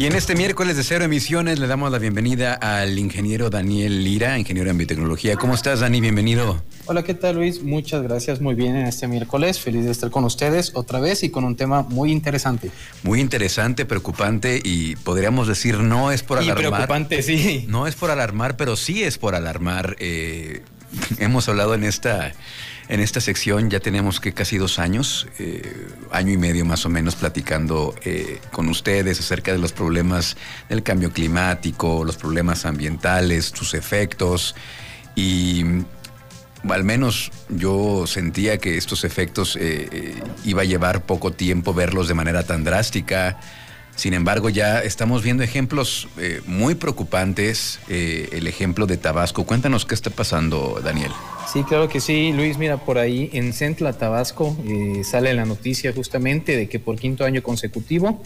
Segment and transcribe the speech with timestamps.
[0.00, 4.38] Y en este miércoles de cero emisiones le damos la bienvenida al ingeniero Daniel Lira,
[4.38, 5.36] ingeniero en biotecnología.
[5.36, 6.00] ¿Cómo estás, Dani?
[6.00, 6.62] Bienvenido.
[6.86, 7.62] Hola, ¿qué tal, Luis?
[7.62, 9.60] Muchas gracias, muy bien en este miércoles.
[9.60, 12.70] Feliz de estar con ustedes otra vez y con un tema muy interesante.
[13.02, 16.64] Muy interesante, preocupante y podríamos decir no es por alarmar.
[16.64, 17.66] Y preocupante, sí.
[17.68, 19.96] No es por alarmar, pero sí es por alarmar.
[19.98, 20.62] Eh,
[21.18, 22.32] hemos hablado en esta
[22.90, 26.88] en esta sección ya tenemos que casi dos años, eh, año y medio más o
[26.88, 30.36] menos, platicando eh, con ustedes acerca de los problemas
[30.68, 34.56] del cambio climático, los problemas ambientales, sus efectos
[35.14, 35.64] y
[36.68, 42.14] al menos yo sentía que estos efectos eh, iba a llevar poco tiempo verlos de
[42.14, 43.38] manera tan drástica.
[44.00, 46.08] Sin embargo, ya estamos viendo ejemplos
[46.46, 47.80] muy preocupantes.
[47.86, 49.44] el ejemplo de Tabasco.
[49.44, 51.12] Cuéntanos qué está pasando, Daniel.
[51.52, 52.56] Sí, claro que sí, Luis.
[52.56, 57.26] Mira, por ahí en Centla, Tabasco, eh, sale la noticia justamente de que por quinto
[57.26, 58.22] año consecutivo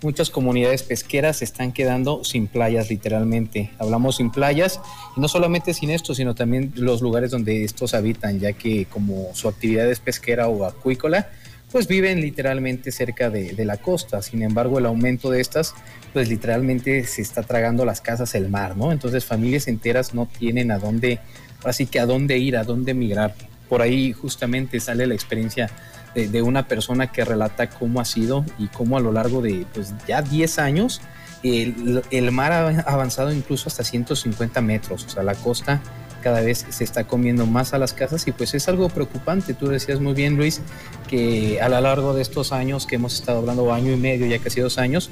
[0.00, 3.72] muchas comunidades pesqueras están quedando sin playas literalmente.
[3.80, 4.80] Hablamos sin playas
[5.16, 9.48] no solamente sin esto, sino también los lugares donde estos habitan, ya que como su
[9.48, 11.30] actividad es pesquera o acuícola,
[11.76, 14.22] pues viven literalmente cerca de, la costa.
[14.22, 15.74] Sin embargo, el aumento de estas,
[16.14, 18.92] pues literalmente se está tragando las casas el mar, ¿no?
[18.92, 21.20] Entonces familias enteras no tienen a dónde
[21.64, 23.34] Así que a dónde ir, a dónde migrar.
[23.68, 25.68] Por ahí justamente sale la experiencia
[26.14, 29.92] de, una persona que relata cómo ha sido y cómo a lo largo de pues,
[30.08, 31.02] ya 10 años
[31.42, 35.04] el, mar ha avanzado incluso hasta 150 metros.
[35.04, 35.82] O sea, la costa
[36.26, 39.54] cada vez se está comiendo más a las casas y pues es algo preocupante.
[39.54, 40.60] Tú decías muy bien, Luis,
[41.08, 44.40] que a lo largo de estos años que hemos estado hablando, año y medio, ya
[44.40, 45.08] casi dos años,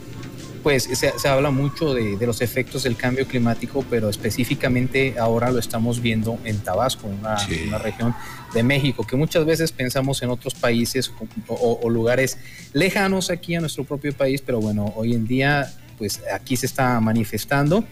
[0.64, 6.02] pues se, habla mucho de, los efectos del cambio climático, pero específicamente ahora lo estamos
[6.02, 7.36] viendo en Tabasco, una,
[7.68, 8.12] una región
[8.52, 11.12] de México, que muchas veces pensamos en otros países
[11.46, 12.38] o, lugares
[12.72, 16.98] lejanos aquí a nuestro propio país, pero bueno, hoy en día pues aquí se está
[16.98, 17.84] manifestando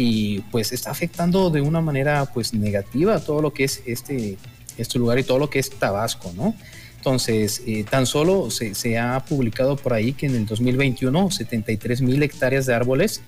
[0.00, 4.38] y pues está afectando de una manera pues negativa todo lo que es este,
[4.76, 6.54] este lugar y todo lo que es Tabasco, ¿no?
[6.98, 12.22] Entonces, eh, tan solo se, ha publicado por ahí que en el 2021 73 mil
[12.22, 13.22] hectáreas de árboles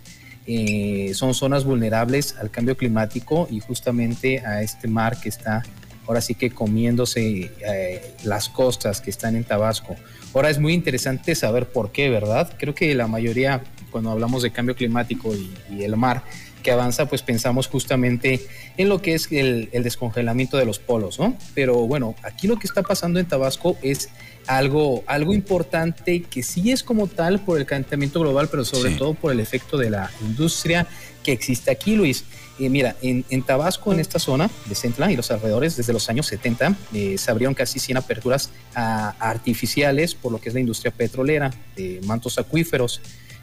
[0.46, 5.64] eh, son zonas vulnerables al cambio climático y justamente a este mar que está
[6.06, 9.96] ahora sí que comiéndose eh, las costas que están en Tabasco.
[10.34, 12.52] Ahora es muy interesante saber por qué, ¿verdad?
[12.58, 16.22] Creo que la mayoría, cuando hablamos de cambio climático y el mar,
[16.62, 21.36] que avanza, pues pensamos justamente en lo que es el, descongelamiento de los polos, ¿no?
[21.54, 24.10] Pero bueno, aquí lo que está pasando en Tabasco es
[24.46, 29.14] algo, algo importante que sí es como tal por el calentamiento global, pero sobre todo
[29.14, 30.86] por el efecto de la industria
[31.22, 32.24] que existe aquí, Luis.
[32.58, 36.26] Eh, mira, en, Tabasco, en esta zona de Centla y los alrededores, desde los años
[36.26, 41.50] 70, eh, se abrieron casi 100 aperturas artificiales por lo que es la industria petrolera,
[41.74, 43.00] de mantos acuíferos.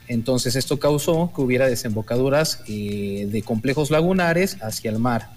[0.08, 5.30] Entonces esto causó que hubiera desembocaduras eh, de complejos lagunares hacia el mar.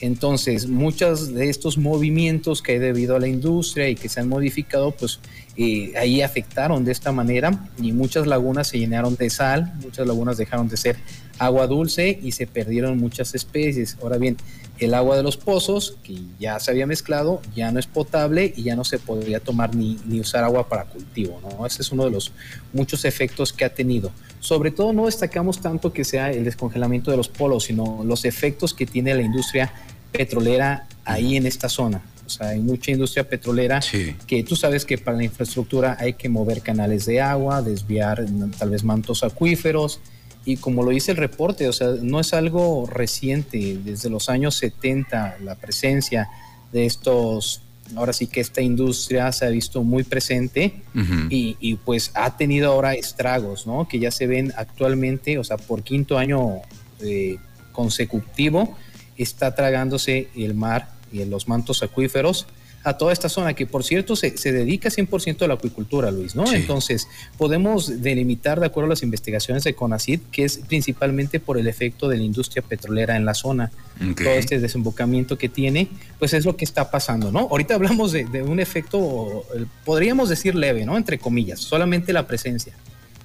[0.00, 4.28] Entonces muchos de estos movimientos que hay debido a la industria y que se han
[4.28, 5.20] modificado, pues
[5.56, 10.36] eh, ahí afectaron de esta manera y muchas lagunas se llenaron de sal, muchas lagunas
[10.36, 10.96] dejaron de ser
[11.38, 13.96] agua dulce y se perdieron muchas especies.
[14.02, 14.36] Ahora bien,
[14.78, 18.64] el agua de los pozos, que ya se había mezclado, ya no es potable y
[18.64, 21.40] ya no se podría tomar ni, ni usar agua para cultivo.
[21.42, 21.66] ¿no?
[21.66, 22.32] Ese es uno de los
[22.72, 24.10] muchos efectos que ha tenido.
[24.40, 28.74] Sobre todo no destacamos tanto que sea el descongelamiento de los polos, sino los efectos
[28.74, 29.72] que tiene la industria
[30.12, 32.02] petrolera ahí en esta zona.
[32.26, 33.80] O sea, hay mucha industria petrolera
[34.26, 38.26] que tú sabes que para la infraestructura hay que mover canales de agua, desviar
[38.58, 40.00] tal vez mantos acuíferos,
[40.46, 44.54] y como lo dice el reporte, o sea, no es algo reciente, desde los años
[44.54, 46.30] 70 la presencia
[46.72, 47.62] de estos,
[47.96, 50.82] ahora sí que esta industria se ha visto muy presente
[51.28, 53.88] y, pues ha tenido ahora estragos, ¿no?
[53.88, 56.62] Que ya se ven actualmente, o sea, por quinto año
[57.00, 57.38] eh,
[57.72, 58.76] consecutivo,
[59.16, 62.46] está tragándose el mar y los mantos acuíferos
[62.86, 66.36] a toda esta zona, que por cierto se, se dedica 100% a la acuicultura, Luis,
[66.36, 66.52] ¿no?
[66.52, 71.66] Entonces, podemos delimitar, de acuerdo a las investigaciones de CONACID, que es principalmente por el
[71.66, 73.72] efecto de la industria petrolera en la zona.
[74.14, 75.88] Todo este desembocamiento que tiene,
[76.20, 77.40] pues es lo que está pasando, ¿no?
[77.50, 79.44] Ahorita hablamos de, de un efecto,
[79.84, 80.96] podríamos decir leve, ¿no?
[80.96, 82.72] Entre comillas, solamente la presencia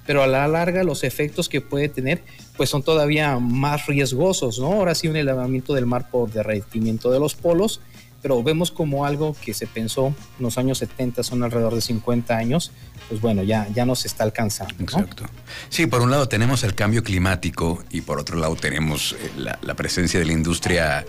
[0.06, 2.22] pero a la larga los efectos que puede tener
[2.56, 4.66] pues son todavía más riesgosos, ¿no?
[4.66, 7.80] Ahora sí un elevamiento del mar por derretimiento de los polos
[8.22, 12.36] pero vemos como algo que se pensó en los años 70, son alrededor de 50
[12.36, 12.70] años,
[13.08, 14.74] pues bueno, ya, ya nos está alcanzando.
[14.78, 15.24] Exacto.
[15.68, 19.58] Sí, por un lado tenemos el cambio climático y por otro lado tenemos eh, la,
[19.60, 21.04] la presencia de la industria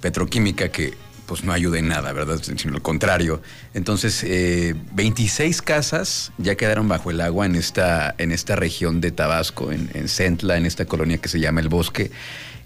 [0.00, 0.94] petroquímica que
[1.32, 2.42] pues no ayuda en nada, ¿verdad?
[2.42, 3.40] Sino lo contrario.
[3.72, 9.12] Entonces, 26 eh, casas ya quedaron bajo el agua en esta, en esta región de
[9.12, 12.10] Tabasco, en, en Centla, en esta colonia que se llama El Bosque.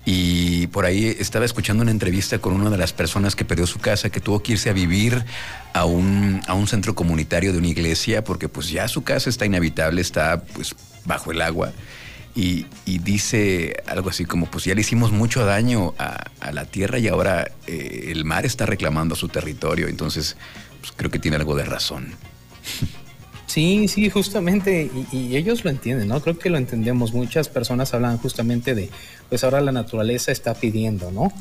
[0.05, 3.79] Y por ahí estaba escuchando una entrevista con una de las personas que perdió su
[3.79, 5.25] casa, que tuvo que irse a vivir
[5.73, 9.47] a un, a un centro comunitario de una iglesia, porque pues ya su casa está
[9.47, 10.75] inhabitable, está pues
[11.05, 11.71] bajo el agua.
[12.37, 17.09] Y, dice algo así como, pues ya le hicimos mucho daño a, la tierra y
[17.09, 19.89] ahora eh, el mar está reclamando su territorio.
[19.89, 20.37] Entonces,
[20.81, 22.15] pues creo que tiene algo de razón.
[23.47, 26.21] Sí, sí, justamente, y, ellos lo entienden, ¿no?
[26.21, 27.15] Creo que lo entendemos.
[27.15, 28.91] Muchas personas hablan justamente de,
[29.31, 31.33] pues ahora la naturaleza está pidiendo, ¿no?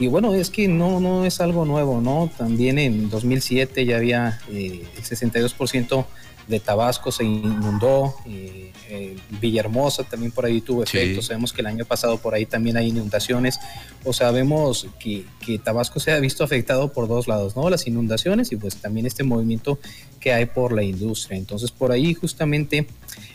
[0.00, 2.30] Y bueno, es que no, no es algo nuevo, ¿no?
[2.36, 6.06] También en 2007 ya había eh, el 62%
[6.50, 11.68] de Tabasco se inundó, eh, eh, Villahermosa también por ahí tuvo efectos, sabemos que el
[11.68, 13.60] año pasado por ahí también hay inundaciones,
[14.04, 17.70] o sabemos que, que, Tabasco se ha visto afectado por dos lados, ¿no?
[17.70, 19.78] Las inundaciones y pues también este movimiento
[20.18, 21.38] que hay por la industria.
[21.38, 22.86] Entonces por ahí justamente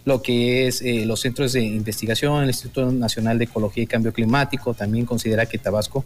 [0.04, 4.12] lo que es eh, los centros de investigación, el Instituto Nacional de Ecología y Cambio
[4.12, 6.04] Climático también considera que Tabasco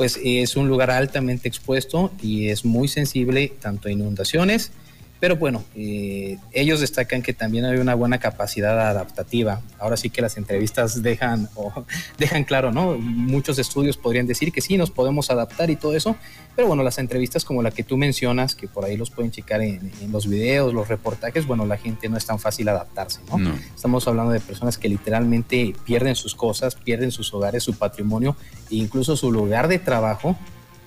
[0.00, 4.72] pues es un lugar altamente expuesto y es muy sensible tanto a inundaciones,
[5.20, 9.60] pero bueno, eh, ellos destacan que también hay una buena capacidad adaptativa.
[9.78, 11.50] Ahora sí que las entrevistas dejan,
[12.18, 12.96] dejan claro, ¿no?
[12.96, 16.16] Muchos estudios podrían decir que sí, nos podemos adaptar y todo eso,
[16.56, 19.60] pero bueno, las entrevistas como la que tú mencionas, que por ahí los pueden checar
[19.60, 23.38] en, los videos, los reportajes, bueno, la gente no es tan fácil adaptarse, ¿no?
[23.38, 23.54] no.
[23.74, 28.36] Estamos hablando de personas que literalmente pierden sus cosas, pierden sus hogares, su patrimonio
[28.70, 30.36] e incluso su lugar de trabajo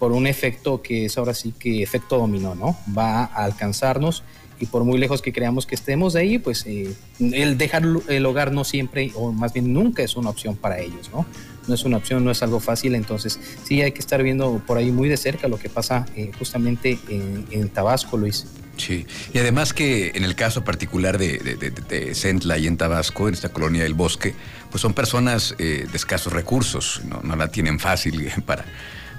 [0.04, 2.78] por un efecto que es ahora sí que efecto dominó, ¿no?
[2.94, 4.22] Va a alcanzarnos
[4.60, 8.26] y por muy lejos que creamos que estemos de ahí, pues eh, el dejar el
[8.26, 11.26] hogar no siempre, o más bien nunca es una opción para ellos, ¿no?
[11.70, 14.78] No es una opción, no es algo fácil, entonces sí hay que estar viendo por
[14.78, 18.46] ahí muy de cerca lo que pasa eh, justamente en, Tabasco, Luis.
[18.76, 23.36] Sí, y además que en el caso particular de, de, Centla y en Tabasco, en
[23.36, 24.34] esta colonia del bosque,
[24.70, 28.66] pues son personas eh, de escasos recursos, no, no la tienen fácil para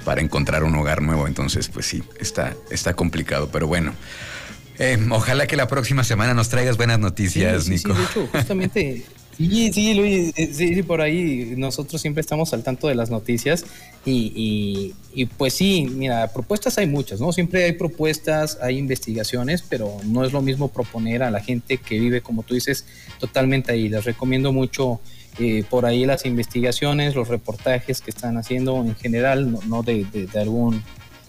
[0.04, 1.26] para encontrar un hogar nuevo.
[1.26, 3.94] Entonces, pues sí, está, está complicado, pero bueno.
[4.78, 7.94] Eh, ojalá que la próxima semana nos traigas buenas noticias, Nico.
[7.94, 9.04] Sí, de hecho, justamente,
[9.36, 13.64] sí, sí, Luis, eh, sí, por ahí nosotros siempre estamos al tanto de las noticias
[14.04, 17.32] y, y, pues sí, mira, propuestas hay muchas, ¿no?
[17.32, 21.98] Siempre hay propuestas, hay investigaciones, pero no es lo mismo proponer a la gente que
[21.98, 22.84] vive, como tú dices,
[23.18, 23.88] totalmente ahí.
[23.88, 25.00] Les recomiendo mucho
[25.38, 30.82] eh, por ahí las investigaciones, los reportajes que están haciendo en general, no, de, algún,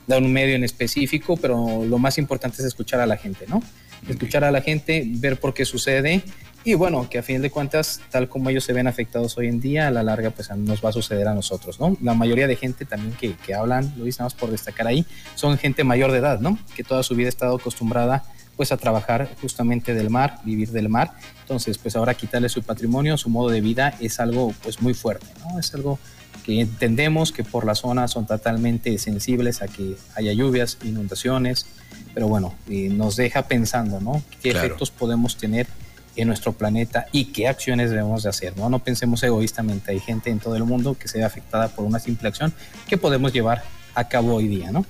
[0.05, 3.63] de un medio en específico, pero lo más importante es escuchar a la gente, ¿no?
[4.07, 6.23] Escuchar a la gente, ver por qué sucede
[6.67, 9.61] y bueno, que a fin de cuentas, tal como ellos se ven afectados hoy en
[9.61, 11.95] día, a la larga pues nos va a suceder a nosotros, ¿no?
[12.01, 15.05] La mayoría de gente también que, que hablan, lo nada por destacar ahí,
[15.35, 16.57] son gente mayor de edad, ¿no?
[16.75, 18.23] Que toda su vida ha estado acostumbrada
[18.55, 21.13] pues a trabajar justamente del mar, vivir del mar.
[21.41, 25.27] Entonces, pues ahora quitarle su patrimonio, su modo de vida es algo pues muy fuerte,
[25.41, 25.59] ¿no?
[25.59, 25.99] Es algo
[26.43, 31.67] que entendemos que por la zona son totalmente sensibles a que haya lluvias, inundaciones,
[32.15, 34.23] pero bueno, nos deja pensando, ¿no?
[34.41, 35.67] ¿Qué efectos podemos tener
[36.15, 38.69] en nuestro planeta y qué acciones debemos de hacer, ¿no?
[38.69, 41.99] No pensemos egoístamente, hay gente en todo el mundo que se ve afectada por una
[41.99, 42.53] simple acción
[42.87, 43.63] que podemos llevar
[43.95, 44.85] a cabo hoy día, ¿no?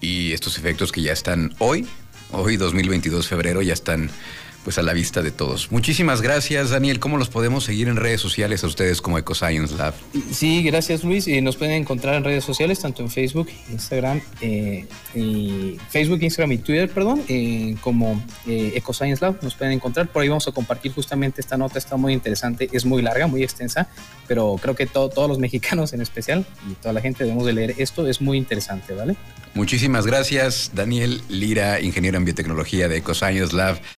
[0.00, 1.86] Y estos efectos que ya están hoy
[2.32, 4.10] hoy 2022 febrero ya están
[4.64, 5.70] pues a la vista de todos.
[5.72, 7.00] Muchísimas gracias, Daniel.
[7.00, 9.94] ¿Cómo los podemos seguir en redes sociales a ustedes como EcoScience Lab?
[10.32, 11.26] Sí, gracias, Luis.
[11.28, 16.52] Y nos pueden encontrar en redes sociales, tanto en Facebook, Instagram, eh, y Facebook, Instagram
[16.52, 19.42] y Twitter, perdón, eh, como eh, EcoScience Lab.
[19.42, 20.08] Nos pueden encontrar.
[20.08, 21.78] Por ahí vamos a compartir justamente esta nota.
[21.78, 22.68] Está muy interesante.
[22.72, 23.88] Es muy larga, muy extensa,
[24.28, 27.74] pero creo que todos los mexicanos en especial y toda la gente debemos de leer
[27.78, 28.06] esto.
[28.06, 29.16] Es muy interesante, ¿vale?
[29.54, 33.80] Muchísimas gracias, Daniel Lira, ingeniero en biotecnología de EcoScience Lab.